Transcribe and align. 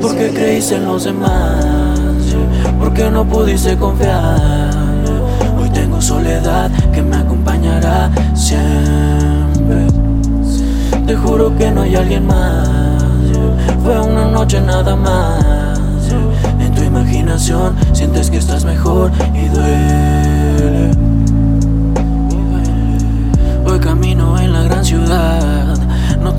¿Por 0.00 0.16
qué 0.16 0.30
creíste 0.30 0.76
en 0.76 0.86
los 0.86 1.04
demás? 1.04 1.64
¿Por 2.78 2.92
qué 2.94 3.10
no 3.10 3.24
pudiste 3.24 3.76
confiar? 3.76 4.70
Hoy 5.60 5.68
tengo 5.70 6.00
soledad 6.00 6.70
que 6.92 7.02
me 7.02 7.16
acompañará 7.16 8.10
siempre. 8.34 9.86
Te 11.06 11.16
juro 11.16 11.54
que 11.56 11.70
no 11.70 11.82
hay 11.82 11.96
alguien 11.96 12.26
más. 12.26 12.68
Fue 13.82 14.00
una 14.00 14.26
noche 14.26 14.60
nada 14.60 14.96
más. 14.96 15.78
En 16.58 16.74
tu 16.74 16.82
imaginación 16.82 17.76
sientes 17.92 18.30
que 18.30 18.38
estás 18.38 18.64
mejor 18.64 19.10
y 19.34 19.48
duele. 19.48 20.09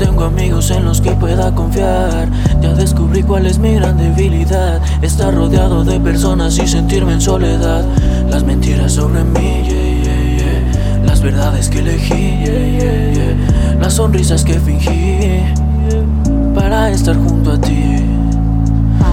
Tengo 0.00 0.24
amigos 0.24 0.70
en 0.70 0.86
los 0.86 0.98
que 1.02 1.10
pueda 1.10 1.54
confiar. 1.54 2.26
Ya 2.62 2.72
descubrí 2.72 3.22
cuál 3.22 3.44
es 3.44 3.58
mi 3.58 3.74
gran 3.74 3.98
debilidad. 3.98 4.80
Estar 5.02 5.34
rodeado 5.34 5.84
de 5.84 6.00
personas 6.00 6.58
y 6.58 6.66
sentirme 6.66 7.12
en 7.12 7.20
soledad. 7.20 7.84
Las 8.30 8.42
mentiras 8.42 8.92
sobre 8.92 9.22
mí, 9.24 9.68
las 11.04 11.20
verdades 11.20 11.68
que 11.68 11.80
elegí, 11.80 12.38
las 13.78 13.92
sonrisas 13.92 14.42
que 14.42 14.58
fingí 14.58 15.42
para 16.54 16.90
estar 16.90 17.16
junto 17.16 17.52
a 17.52 17.60
ti. 17.60 17.96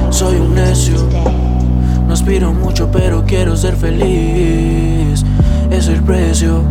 Soy 0.09 0.37
un 0.37 0.55
necio, 0.55 1.05
no 2.07 2.13
aspiro 2.13 2.53
mucho, 2.53 2.89
pero 2.93 3.25
quiero 3.25 3.57
ser 3.57 3.75
feliz. 3.75 5.25
Es 5.69 5.87
el 5.89 6.01
precio 6.01 6.61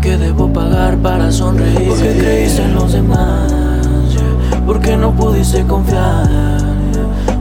que 0.00 0.16
debo 0.16 0.50
pagar 0.52 0.96
para 0.98 1.30
sonreír. 1.30 1.88
Porque 1.88 2.16
creíste 2.16 2.59
demás, 2.92 3.52
porque 4.66 4.96
no 4.96 5.12
pudiste 5.12 5.64
confiar. 5.64 6.28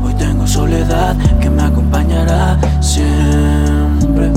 Hoy 0.03 0.14
tengo 0.16 0.45
soledad 0.45 1.16
que 1.39 1.50
me 1.50 1.64
acompañará 1.64 2.58
siempre. 2.81 4.31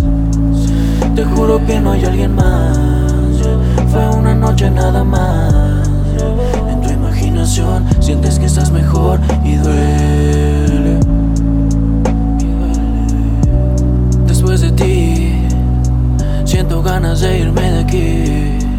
Te 1.15 1.25
juro 1.25 1.65
que 1.67 1.81
no 1.81 1.93
hay 1.93 2.05
alguien 2.05 2.35
más. 2.35 2.79
Fue 3.91 4.09
una 4.09 4.35
noche 4.35 4.71
nada 4.71 5.05
más. 5.05 5.89
En 6.71 6.81
tu 6.81 6.91
imaginación 6.91 7.85
sientes 8.01 8.39
que 8.39 8.47
estás 8.47 8.71
mejor 8.71 9.21
y 9.45 9.57
duele. 9.57 10.99
Después 14.27 14.61
de 14.63 14.73
ti, 14.73 15.47
siento 16.45 16.83
ganas 16.83 17.21
de 17.21 17.39
irme 17.41 17.71
de 17.71 17.81
aquí. 17.81 18.72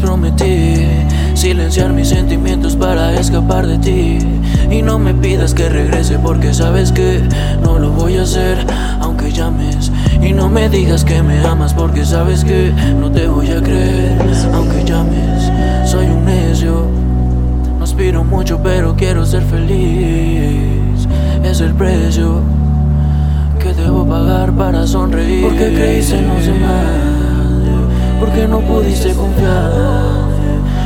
Prometí 0.00 0.86
silenciar 1.34 1.92
mis 1.92 2.08
sentimientos 2.08 2.76
para 2.76 3.14
escapar 3.14 3.66
de 3.66 3.78
ti. 3.78 4.18
Y 4.70 4.82
no 4.82 4.98
me 4.98 5.14
pidas 5.14 5.54
que 5.54 5.68
regrese 5.68 6.18
porque 6.18 6.54
sabes 6.54 6.92
que 6.92 7.22
no 7.62 7.78
lo 7.78 7.90
voy 7.90 8.16
a 8.16 8.22
hacer 8.22 8.58
aunque 9.00 9.32
llames. 9.32 9.90
Y 10.22 10.32
no 10.32 10.48
me 10.48 10.68
digas 10.68 11.04
que 11.04 11.22
me 11.22 11.44
amas 11.44 11.74
porque 11.74 12.04
sabes 12.04 12.44
que 12.44 12.72
no 12.98 13.10
te 13.10 13.26
voy 13.26 13.50
a 13.50 13.60
creer 13.60 14.18
aunque 14.52 14.84
llames. 14.84 15.90
Soy 15.90 16.06
un 16.06 16.24
necio, 16.24 16.86
no 17.78 17.84
aspiro 17.84 18.22
mucho 18.24 18.60
pero 18.62 18.94
quiero 18.96 19.24
ser 19.24 19.42
feliz. 19.42 21.06
Es 21.42 21.60
el 21.60 21.74
precio 21.74 22.42
que 23.58 23.72
debo 23.74 24.06
pagar 24.06 24.52
para 24.52 24.86
sonreír. 24.86 25.42
Porque 25.42 25.74
creíste 25.74 26.18
en 26.18 26.28
los 26.28 26.44
demás, 26.44 26.86
no 28.50 28.60
pudiste 28.60 29.14
confiar. 29.14 29.70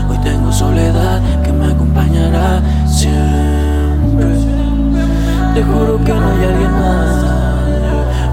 Hoy 0.09 0.19
tengo 0.19 0.53
soledad 0.53 1.21
que 1.43 1.53
me 1.53 1.67
acompañará 1.73 2.63
siempre. 2.87 4.35
Te 5.55 5.63
juro 5.63 5.99
que 6.05 6.13
no 6.13 6.29
hay 6.31 6.45
alguien 6.45 6.73
más. 6.73 7.25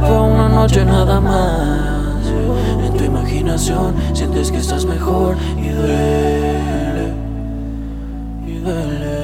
Fue 0.01 0.21
una 0.21 0.49
noche 0.49 0.83
nada 0.83 1.21
más. 1.21 2.27
En 2.85 2.93
tu 2.97 3.03
imaginación 3.05 3.95
sientes 4.13 4.51
que 4.51 4.57
estás 4.57 4.85
mejor 4.85 5.37
y 5.57 5.69
duele. 5.69 7.13
Y 8.45 8.53
duele. 8.59 9.20